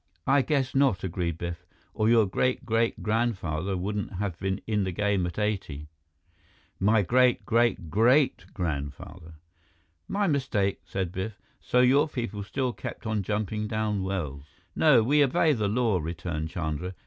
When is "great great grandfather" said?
2.25-3.77, 7.45-9.35